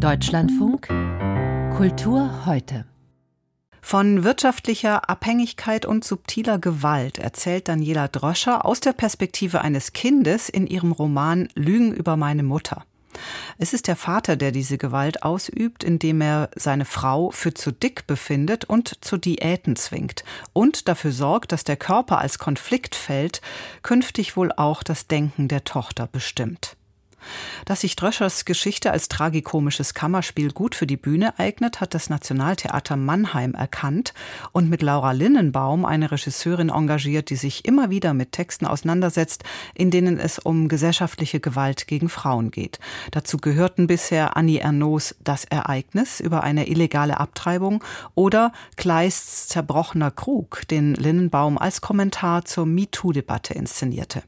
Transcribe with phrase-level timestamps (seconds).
[0.00, 0.88] Deutschlandfunk
[1.76, 2.86] Kultur heute.
[3.82, 10.66] Von wirtschaftlicher Abhängigkeit und subtiler Gewalt erzählt Daniela Droscher aus der Perspektive eines Kindes in
[10.66, 12.86] ihrem Roman Lügen über meine Mutter.
[13.58, 18.06] Es ist der Vater, der diese Gewalt ausübt, indem er seine Frau für zu dick
[18.06, 20.24] befindet und zu Diäten zwingt
[20.54, 23.42] und dafür sorgt, dass der Körper als Konfliktfeld
[23.82, 26.78] künftig wohl auch das Denken der Tochter bestimmt.
[27.64, 32.96] Dass sich Dröschers Geschichte als tragikomisches Kammerspiel gut für die Bühne eignet, hat das Nationaltheater
[32.96, 34.14] Mannheim erkannt
[34.52, 39.44] und mit Laura Linnenbaum eine Regisseurin engagiert, die sich immer wieder mit Texten auseinandersetzt,
[39.74, 42.78] in denen es um gesellschaftliche Gewalt gegen Frauen geht.
[43.10, 47.82] Dazu gehörten bisher Annie Ernaux Das Ereignis über eine illegale Abtreibung
[48.14, 54.22] oder Kleists Zerbrochener Krug, den Linnenbaum als Kommentar zur MeToo-Debatte inszenierte.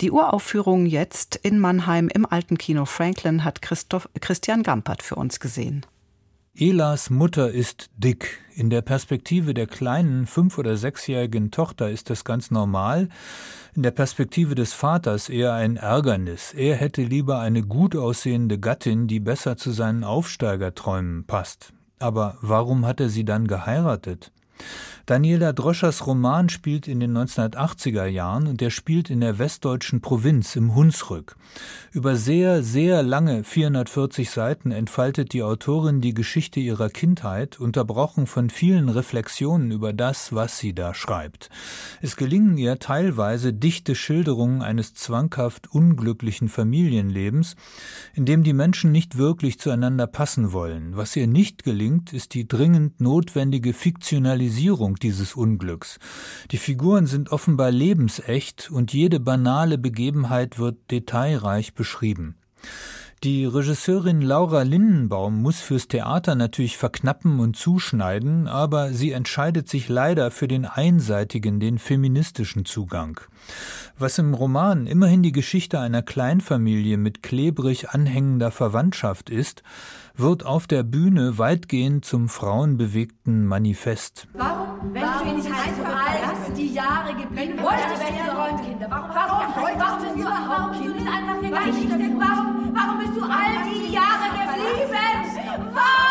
[0.00, 5.40] Die Uraufführung jetzt in Mannheim im alten Kino Franklin hat Christoph, Christian Gampert für uns
[5.40, 5.84] gesehen.
[6.60, 8.40] Elas Mutter ist dick.
[8.52, 13.08] In der Perspektive der kleinen fünf- oder sechsjährigen Tochter ist das ganz normal.
[13.76, 16.52] In der Perspektive des Vaters eher ein Ärgernis.
[16.54, 21.72] Er hätte lieber eine gut aussehende Gattin, die besser zu seinen Aufsteigerträumen passt.
[22.00, 24.32] Aber warum hat er sie dann geheiratet?
[25.08, 30.54] Daniela Droschers Roman spielt in den 1980er Jahren und er spielt in der westdeutschen Provinz
[30.54, 31.36] im Hunsrück.
[31.92, 38.50] Über sehr, sehr lange 440 Seiten entfaltet die Autorin die Geschichte ihrer Kindheit, unterbrochen von
[38.50, 41.48] vielen Reflexionen über das, was sie da schreibt.
[42.02, 47.56] Es gelingen ihr teilweise dichte Schilderungen eines zwanghaft unglücklichen Familienlebens,
[48.12, 50.98] in dem die Menschen nicht wirklich zueinander passen wollen.
[50.98, 54.47] Was ihr nicht gelingt, ist die dringend notwendige Fiktionalisierung
[54.98, 55.98] dieses Unglücks.
[56.50, 62.36] Die Figuren sind offenbar lebensecht und jede banale Begebenheit wird detailreich beschrieben.
[63.24, 69.88] Die Regisseurin Laura Lindenbaum muss fürs Theater natürlich verknappen und zuschneiden, aber sie entscheidet sich
[69.88, 73.18] leider für den einseitigen, den feministischen Zugang.
[73.98, 79.64] Was im Roman immerhin die Geschichte einer Kleinfamilie mit klebrig anhängender Verwandtschaft ist,
[80.14, 84.28] wird auf der Bühne weitgehend zum frauenbewegten Manifest.
[84.34, 88.86] Warum, wenn warum du nicht all die Jahre geblieben wolltest, du Kinder?
[88.88, 91.90] Warum, warum, warum, warum, bist du, warum bist du nicht einfach gegangen?
[91.90, 92.47] Warum, warum
[92.98, 95.74] bist du all die Jahre geblieben?
[95.74, 96.07] Warum?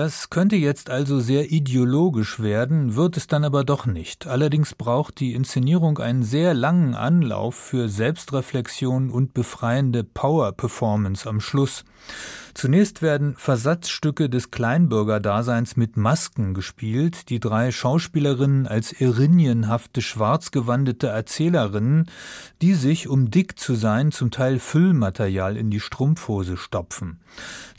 [0.00, 4.26] Das könnte jetzt also sehr ideologisch werden, wird es dann aber doch nicht.
[4.26, 11.84] Allerdings braucht die Inszenierung einen sehr langen Anlauf für Selbstreflexion und befreiende Power-Performance am Schluss.
[12.54, 22.10] Zunächst werden Versatzstücke des Kleinbürgerdaseins mit Masken gespielt, die drei Schauspielerinnen als irinienhafte schwarzgewandete Erzählerinnen,
[22.60, 27.20] die sich, um dick zu sein, zum Teil Füllmaterial in die Strumpfhose stopfen.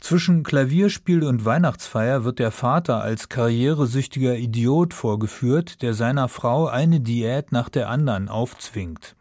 [0.00, 7.00] Zwischen Klavierspiel und Weihnachtsfeier wird der Vater als karrieresüchtiger Idiot vorgeführt, der seiner Frau eine
[7.00, 9.16] Diät nach der anderen aufzwingt.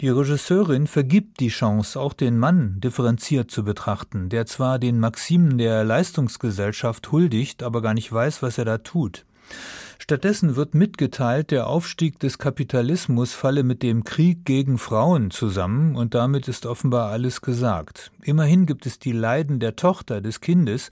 [0.00, 5.58] Die Regisseurin vergibt die Chance, auch den Mann differenziert zu betrachten, der zwar den Maximen
[5.58, 9.24] der Leistungsgesellschaft huldigt, aber gar nicht weiß, was er da tut.
[10.08, 16.14] Stattdessen wird mitgeteilt, der Aufstieg des Kapitalismus falle mit dem Krieg gegen Frauen zusammen und
[16.14, 18.12] damit ist offenbar alles gesagt.
[18.22, 20.90] Immerhin gibt es die Leiden der Tochter des Kindes,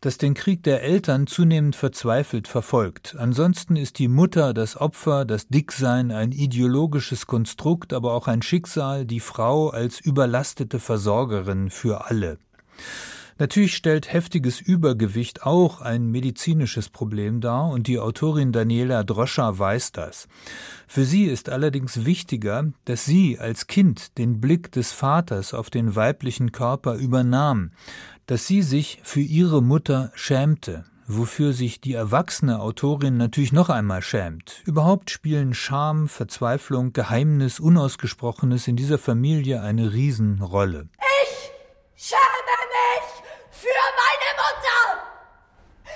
[0.00, 3.16] das den Krieg der Eltern zunehmend verzweifelt verfolgt.
[3.18, 9.06] Ansonsten ist die Mutter das Opfer, das Dicksein ein ideologisches Konstrukt, aber auch ein Schicksal,
[9.06, 12.38] die Frau als überlastete Versorgerin für alle.
[13.38, 19.92] Natürlich stellt heftiges Übergewicht auch ein medizinisches Problem dar und die Autorin Daniela Droscher weiß
[19.92, 20.28] das.
[20.86, 25.96] Für sie ist allerdings wichtiger, dass sie als Kind den Blick des Vaters auf den
[25.96, 27.72] weiblichen Körper übernahm,
[28.26, 34.02] dass sie sich für ihre Mutter schämte, wofür sich die erwachsene Autorin natürlich noch einmal
[34.02, 34.62] schämt.
[34.64, 40.88] Überhaupt spielen Scham, Verzweiflung, Geheimnis, Unausgesprochenes in dieser Familie eine Riesenrolle.
[41.96, 42.31] Ich mich
[43.62, 43.68] für
[44.02, 44.80] meine Mutter!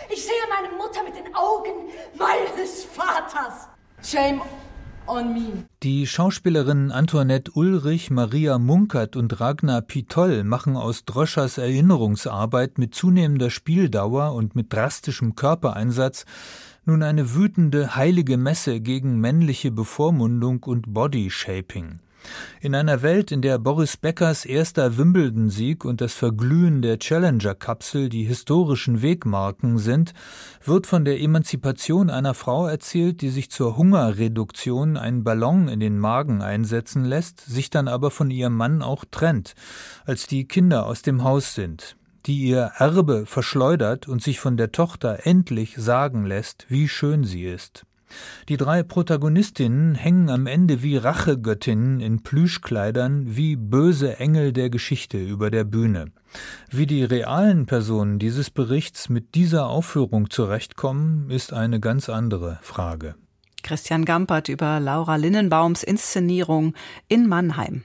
[0.08, 3.66] Ich sehe meine Mutter mit den Augen meines Vaters.
[4.02, 4.40] Shame
[5.08, 5.64] on me.
[5.82, 13.50] Die Schauspielerinnen Antoinette Ulrich, Maria Munkert und Ragnar Pitoll machen aus Droschers Erinnerungsarbeit mit zunehmender
[13.50, 16.24] Spieldauer und mit drastischem Körpereinsatz
[16.84, 21.98] nun eine wütende heilige Messe gegen männliche Bevormundung und Bodyshaping.
[22.60, 28.24] In einer Welt, in der Boris Beckers erster Wimbledon-Sieg und das Verglühen der Challenger-Kapsel die
[28.24, 30.14] historischen Wegmarken sind,
[30.64, 35.98] wird von der Emanzipation einer Frau erzählt, die sich zur Hungerreduktion einen Ballon in den
[35.98, 39.54] Magen einsetzen lässt, sich dann aber von ihrem Mann auch trennt,
[40.04, 41.96] als die Kinder aus dem Haus sind.
[42.26, 47.44] die ihr Erbe verschleudert und sich von der Tochter endlich sagen lässt, wie schön sie
[47.44, 47.86] ist.
[48.48, 55.18] Die drei Protagonistinnen hängen am Ende wie Rachegöttinnen in Plüschkleidern, wie böse Engel der Geschichte
[55.18, 56.06] über der Bühne.
[56.70, 63.14] Wie die realen Personen dieses Berichts mit dieser Aufführung zurechtkommen, ist eine ganz andere Frage.
[63.62, 66.74] Christian Gampert über Laura Linnenbaums Inszenierung
[67.08, 67.82] in Mannheim.